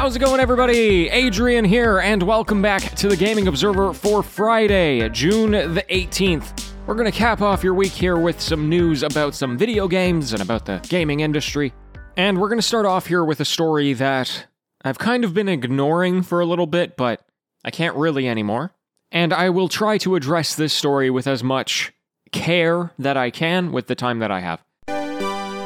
[0.00, 1.10] How's it going, everybody?
[1.10, 6.72] Adrian here, and welcome back to the Gaming Observer for Friday, June the 18th.
[6.86, 10.32] We're going to cap off your week here with some news about some video games
[10.32, 11.74] and about the gaming industry.
[12.16, 14.46] And we're going to start off here with a story that
[14.82, 17.22] I've kind of been ignoring for a little bit, but
[17.62, 18.72] I can't really anymore.
[19.12, 21.92] And I will try to address this story with as much
[22.32, 24.64] care that I can with the time that I have.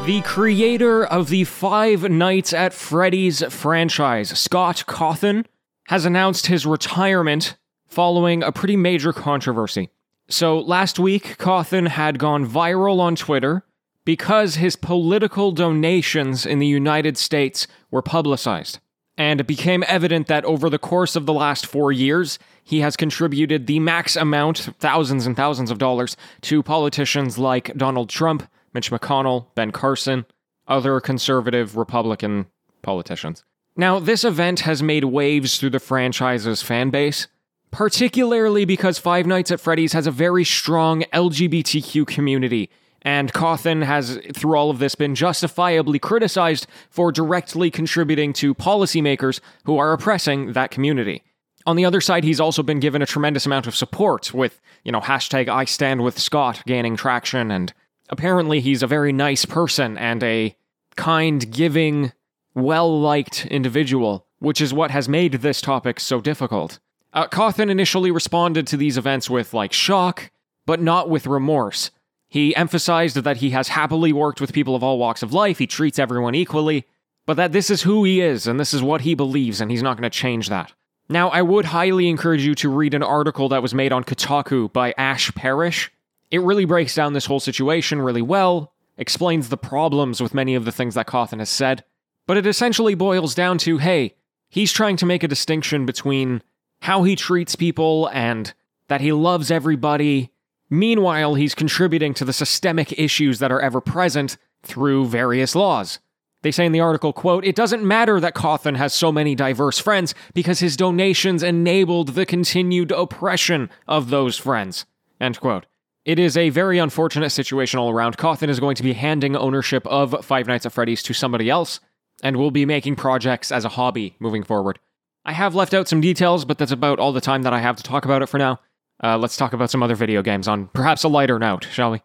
[0.07, 5.47] The creator of the Five Nights at Freddy's franchise, Scott Cawthon,
[5.89, 9.89] has announced his retirement following a pretty major controversy.
[10.29, 13.65] So, last week, Cawthon had gone viral on Twitter
[14.05, 18.81] because his political donations in the United States were publicized.
[19.17, 22.95] And it became evident that over the course of the last four years, he has
[22.95, 28.91] contributed the max amount, thousands and thousands of dollars, to politicians like Donald Trump, Mitch
[28.91, 30.27] McConnell, Ben Carson,
[30.67, 32.47] other conservative Republican
[32.83, 33.45] politicians.
[33.77, 37.27] Now, this event has made waves through the franchise's fan base,
[37.71, 42.71] particularly because Five Nights at Freddy's has a very strong LGBTQ community,
[43.03, 49.41] and Cawthon has, through all of this, been justifiably criticized for directly contributing to policymakers
[49.65, 51.23] who are oppressing that community.
[51.67, 54.93] On the other side, he's also been given a tremendous amount of support with, you
[54.93, 57.73] know, hashtag I stand with Scott gaining traction and
[58.09, 60.57] apparently he's a very nice person and a
[60.97, 62.13] kind, giving,
[62.55, 66.79] well liked individual, which is what has made this topic so difficult.
[67.13, 70.31] Uh, Cawthon initially responded to these events with, like, shock,
[70.67, 71.91] but not with remorse.
[72.29, 75.67] He emphasized that he has happily worked with people of all walks of life, he
[75.67, 76.85] treats everyone equally,
[77.27, 79.83] but that this is who he is and this is what he believes, and he's
[79.83, 80.73] not going to change that.
[81.09, 84.73] Now, I would highly encourage you to read an article that was made on Kotaku
[84.73, 85.93] by Ash Parrish,
[86.35, 90.65] it really breaks down this whole situation really well, explains the problems with many of
[90.65, 91.85] the things that Cawthon has said,
[92.27, 94.17] but it essentially boils down to hey,
[94.49, 96.43] he's trying to make a distinction between
[96.81, 98.53] how he treats people and
[98.89, 100.33] that he loves everybody.
[100.69, 106.01] Meanwhile, he's contributing to the systemic issues that are ever present through various laws.
[106.43, 109.79] They say in the article, quote, it doesn't matter that Cawthon has so many diverse
[109.79, 114.85] friends because his donations enabled the continued oppression of those friends.
[115.21, 115.67] End quote.
[116.05, 118.19] It is a very unfortunate situation all around.
[118.19, 121.81] Cawthon is going to be handing ownership of Five Nights at Freddy's to somebody else,
[122.23, 124.79] and will be making projects as a hobby moving forward.
[125.25, 127.77] I have left out some details, but that's about all the time that I have
[127.77, 128.61] to talk about it for now.
[129.03, 132.03] Uh, let's talk about some other video games on perhaps a lighter note, shall we?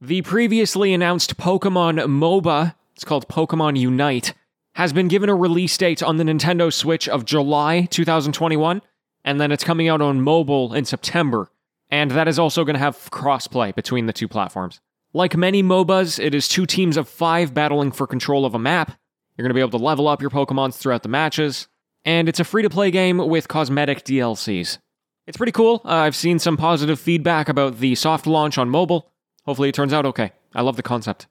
[0.00, 4.32] The previously announced Pokemon MOBA, it's called Pokemon Unite,
[4.76, 8.80] has been given a release date on the Nintendo Switch of July 2021,
[9.22, 11.50] and then it's coming out on mobile in September
[11.90, 14.80] and that is also going to have crossplay between the two platforms.
[15.14, 18.98] Like many MOBAs, it is two teams of five battling for control of a map.
[19.36, 21.68] You're going to be able to level up your Pokemons throughout the matches,
[22.04, 24.78] and it's a free to play game with cosmetic DLCs.
[25.26, 25.82] It's pretty cool.
[25.84, 29.10] Uh, I've seen some positive feedback about the soft launch on mobile.
[29.44, 30.32] Hopefully, it turns out okay.
[30.54, 31.26] I love the concept.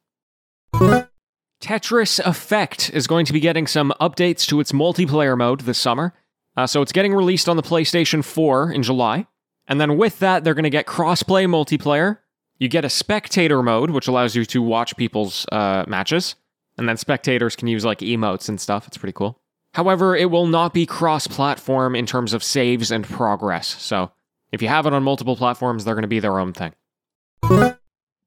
[1.61, 6.13] Tetris Effect is going to be getting some updates to its multiplayer mode this summer.
[6.55, 9.25] Uh, so it's getting released on the PlayStation 4 in July.
[9.67, 12.19] And then with that, they're going to get crossplay multiplayer.
[12.57, 16.35] You get a spectator mode, which allows you to watch people's uh, matches.
[16.77, 18.87] And then spectators can use like emotes and stuff.
[18.87, 19.39] It's pretty cool.
[19.73, 23.67] However, it will not be cross platform in terms of saves and progress.
[23.81, 24.11] So
[24.51, 26.73] if you have it on multiple platforms, they're going to be their own thing.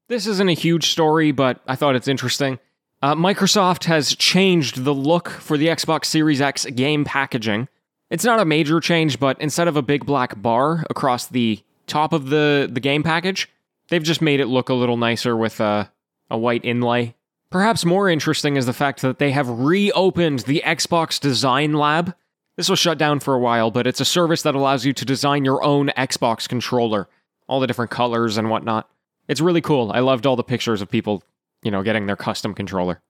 [0.09, 2.59] This isn't a huge story, but I thought it's interesting.
[3.03, 7.69] Uh, Microsoft has changed the look for the Xbox Series X game packaging
[8.11, 12.13] it's not a major change, but instead of a big black bar across the top
[12.13, 13.49] of the, the game package,
[13.89, 15.91] they've just made it look a little nicer with a,
[16.29, 17.15] a white inlay.
[17.51, 22.15] Perhaps more interesting is the fact that they have reopened the Xbox Design Lab.
[22.57, 25.05] This was shut down for a while, but it's a service that allows you to
[25.05, 27.09] design your own Xbox controller,
[27.49, 28.89] all the different colors and whatnot.
[29.27, 29.91] It's really cool.
[29.93, 31.23] I loved all the pictures of people,
[31.63, 33.01] you know, getting their custom controller.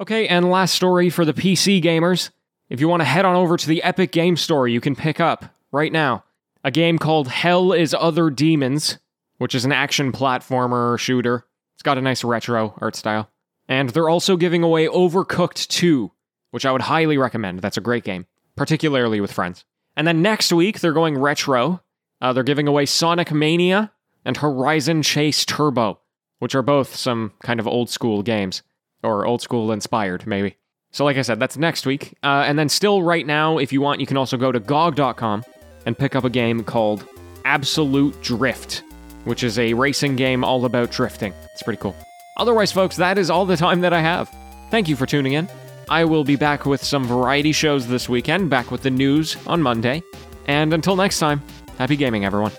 [0.00, 2.30] Okay, and last story for the PC gamers.
[2.70, 5.18] If you want to head on over to the Epic Game Store, you can pick
[5.18, 6.22] up right now
[6.62, 8.98] a game called Hell is Other Demons,
[9.38, 11.44] which is an action platformer shooter.
[11.74, 13.28] It's got a nice retro art style.
[13.68, 16.12] And they're also giving away Overcooked 2,
[16.52, 17.60] which I would highly recommend.
[17.60, 19.64] That's a great game, particularly with friends.
[19.96, 21.82] And then next week, they're going retro.
[22.20, 23.90] Uh, they're giving away Sonic Mania
[24.24, 25.98] and Horizon Chase Turbo,
[26.38, 28.62] which are both some kind of old school games,
[29.02, 30.56] or old school inspired, maybe.
[30.92, 32.14] So, like I said, that's next week.
[32.22, 35.44] Uh, and then, still right now, if you want, you can also go to GOG.com
[35.86, 37.06] and pick up a game called
[37.44, 38.82] Absolute Drift,
[39.24, 41.32] which is a racing game all about drifting.
[41.52, 41.94] It's pretty cool.
[42.36, 44.34] Otherwise, folks, that is all the time that I have.
[44.70, 45.48] Thank you for tuning in.
[45.88, 49.60] I will be back with some variety shows this weekend, back with the news on
[49.60, 50.02] Monday.
[50.46, 51.42] And until next time,
[51.78, 52.52] happy gaming, everyone.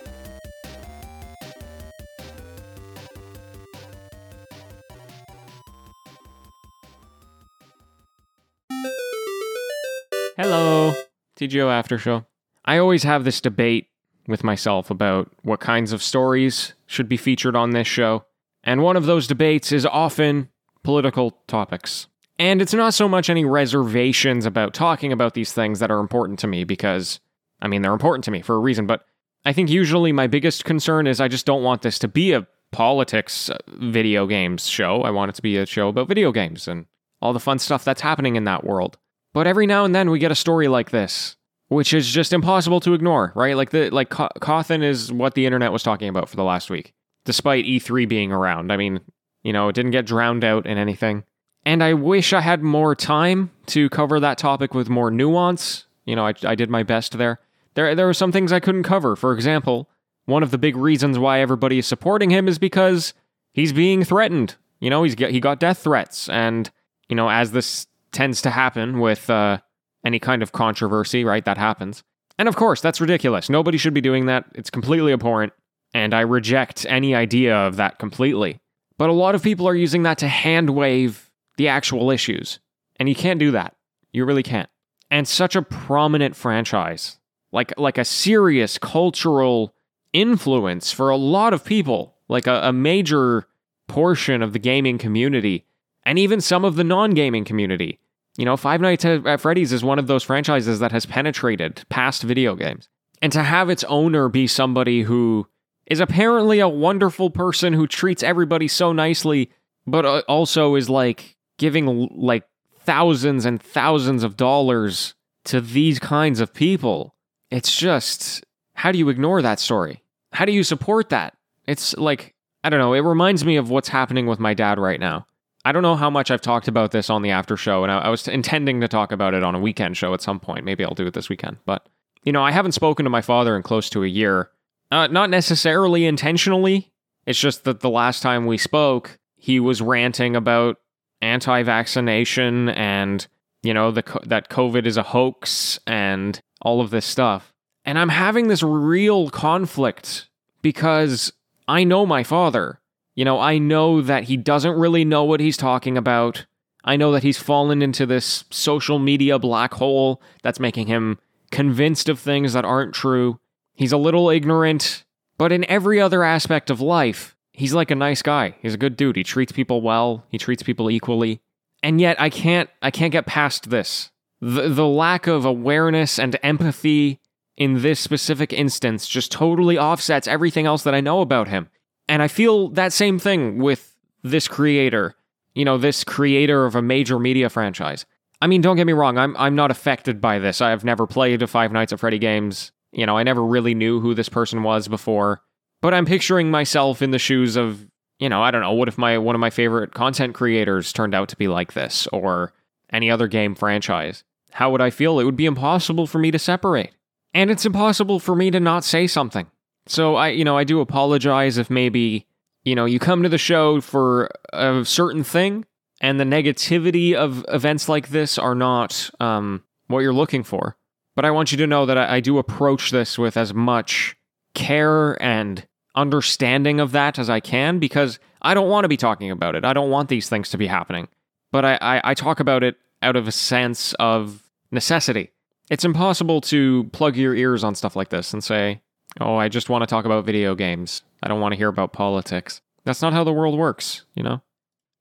[10.41, 10.95] Hello,
[11.39, 12.25] TGO After Show.
[12.65, 13.89] I always have this debate
[14.25, 18.25] with myself about what kinds of stories should be featured on this show,
[18.63, 20.49] and one of those debates is often
[20.81, 22.07] political topics.
[22.39, 26.39] And it's not so much any reservations about talking about these things that are important
[26.39, 27.19] to me because,
[27.61, 29.05] I mean, they're important to me for a reason, but
[29.45, 32.47] I think usually my biggest concern is I just don't want this to be a
[32.71, 35.03] politics uh, video games show.
[35.03, 36.87] I want it to be a show about video games and
[37.21, 38.97] all the fun stuff that's happening in that world.
[39.33, 41.37] But every now and then we get a story like this,
[41.69, 43.55] which is just impossible to ignore, right?
[43.55, 46.93] Like the like Cawthon is what the internet was talking about for the last week,
[47.25, 48.71] despite E3 being around.
[48.71, 48.99] I mean,
[49.43, 51.23] you know, it didn't get drowned out in anything.
[51.65, 55.85] And I wish I had more time to cover that topic with more nuance.
[56.05, 57.39] You know, I, I did my best there.
[57.75, 59.15] There, there were some things I couldn't cover.
[59.15, 59.87] For example,
[60.25, 63.13] one of the big reasons why everybody is supporting him is because
[63.53, 64.55] he's being threatened.
[64.79, 66.69] You know, he's he got death threats, and
[67.07, 69.59] you know, as this tends to happen with uh,
[70.05, 71.45] any kind of controversy, right?
[71.45, 72.03] That happens.
[72.37, 73.49] And of course, that's ridiculous.
[73.49, 74.45] Nobody should be doing that.
[74.55, 75.53] It's completely abhorrent,
[75.93, 78.59] and I reject any idea of that completely.
[78.97, 82.59] But a lot of people are using that to hand wave the actual issues.
[82.97, 83.75] And you can't do that.
[84.13, 84.69] You really can't.
[85.09, 87.17] And such a prominent franchise,
[87.51, 89.73] like like a serious cultural
[90.13, 93.47] influence for a lot of people, like a, a major
[93.87, 95.65] portion of the gaming community,
[96.03, 97.99] and even some of the non-gaming community.
[98.37, 102.23] You know, Five Nights at Freddy's is one of those franchises that has penetrated past
[102.23, 102.87] video games.
[103.21, 105.47] And to have its owner be somebody who
[105.85, 109.51] is apparently a wonderful person who treats everybody so nicely,
[109.85, 112.45] but also is like giving like
[112.79, 115.13] thousands and thousands of dollars
[115.43, 117.15] to these kinds of people.
[117.49, 118.43] It's just,
[118.73, 120.01] how do you ignore that story?
[120.31, 121.35] How do you support that?
[121.67, 122.33] It's like,
[122.63, 125.27] I don't know, it reminds me of what's happening with my dad right now.
[125.63, 127.99] I don't know how much I've talked about this on the after show, and I,
[127.99, 130.65] I was intending to talk about it on a weekend show at some point.
[130.65, 131.57] Maybe I'll do it this weekend.
[131.65, 131.87] But,
[132.23, 134.49] you know, I haven't spoken to my father in close to a year.
[134.91, 136.91] Uh, not necessarily intentionally.
[137.25, 140.77] It's just that the last time we spoke, he was ranting about
[141.21, 143.27] anti-vaccination and
[143.61, 147.53] you know the that COVID is a hoax and all of this stuff.
[147.85, 150.27] And I'm having this real conflict
[150.61, 151.31] because
[151.67, 152.79] I know my father.
[153.15, 156.45] You know, I know that he doesn't really know what he's talking about.
[156.83, 161.19] I know that he's fallen into this social media black hole that's making him
[161.51, 163.39] convinced of things that aren't true.
[163.75, 165.03] He's a little ignorant,
[165.37, 168.55] but in every other aspect of life, he's like a nice guy.
[168.61, 169.15] He's a good dude.
[169.15, 170.25] He treats people well.
[170.29, 171.41] He treats people equally.
[171.83, 174.11] And yet I can't I can't get past this.
[174.39, 177.19] The the lack of awareness and empathy
[177.57, 181.69] in this specific instance just totally offsets everything else that I know about him.
[182.11, 185.15] And I feel that same thing with this creator.
[185.55, 188.05] You know, this creator of a major media franchise.
[188.41, 190.61] I mean, don't get me wrong, I'm I'm not affected by this.
[190.61, 194.13] I've never played Five Nights at Freddy games you know, I never really knew who
[194.13, 195.41] this person was before,
[195.81, 197.87] but I'm picturing myself in the shoes of,
[198.19, 201.15] you know, I don't know, what if my one of my favorite content creators turned
[201.15, 202.53] out to be like this or
[202.91, 204.23] any other game franchise?
[204.51, 205.19] How would I feel?
[205.19, 206.91] It would be impossible for me to separate.
[207.33, 209.47] And it's impossible for me to not say something.
[209.87, 212.27] So I, you know, I do apologize if maybe,
[212.63, 215.65] you know, you come to the show for a certain thing
[215.99, 220.77] and the negativity of events like this are not um, what you're looking for.
[221.15, 224.15] But I want you to know that I, I do approach this with as much
[224.53, 229.29] care and understanding of that as I can because I don't want to be talking
[229.29, 229.65] about it.
[229.65, 231.07] I don't want these things to be happening.
[231.51, 235.31] But I, I, I talk about it out of a sense of necessity.
[235.69, 238.81] It's impossible to plug your ears on stuff like this and say,
[239.19, 241.01] oh, I just want to talk about video games.
[241.21, 242.61] I don't want to hear about politics.
[242.83, 244.41] That's not how the world works, you know?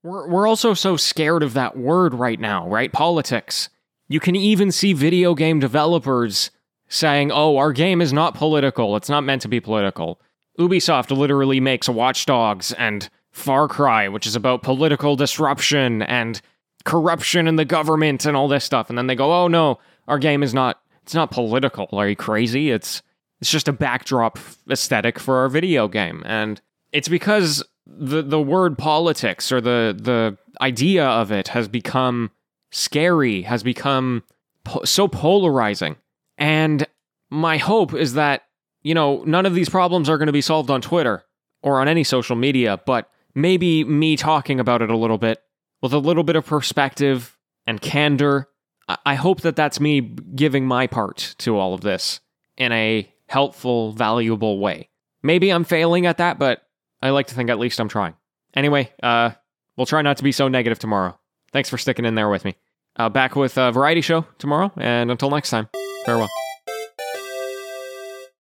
[0.02, 2.92] We're, we're also so scared of that word right now, right?
[2.92, 3.68] Politics.
[4.08, 6.50] You can even see video game developers
[6.88, 8.96] saying, oh, our game is not political.
[8.96, 10.20] It's not meant to be political.
[10.58, 16.40] Ubisoft literally makes Watch Dogs and Far Cry, which is about political disruption and
[16.84, 18.88] corruption in the government and all this stuff.
[18.88, 21.88] And then they go, oh no, our game is not it's not political.
[21.92, 22.70] Are you crazy?
[22.70, 23.02] It's
[23.40, 24.38] it's just a backdrop
[24.70, 26.22] aesthetic for our video game.
[26.26, 26.60] And
[26.92, 32.30] it's because the the word politics or the the idea of it has become
[32.70, 34.22] scary, has become
[34.64, 35.96] po- so polarizing.
[36.38, 36.86] And
[37.30, 38.42] my hope is that,
[38.82, 41.24] you know, none of these problems are going to be solved on Twitter
[41.62, 45.42] or on any social media, but maybe me talking about it a little bit
[45.82, 48.48] with a little bit of perspective and candor.
[48.88, 52.20] I, I hope that that's me giving my part to all of this
[52.56, 54.90] in a helpful, valuable way.
[55.22, 56.62] Maybe I'm failing at that, but
[57.00, 58.14] I like to think at least I'm trying.
[58.54, 59.30] Anyway, uh,
[59.76, 61.16] we'll try not to be so negative tomorrow.
[61.52, 62.56] Thanks for sticking in there with me.
[62.96, 65.68] Uh, back with a variety show tomorrow, and until next time,
[66.04, 66.39] farewell.